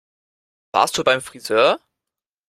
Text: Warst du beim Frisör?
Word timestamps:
Warst 0.71 0.97
du 0.97 1.03
beim 1.03 1.21
Frisör? 1.21 1.79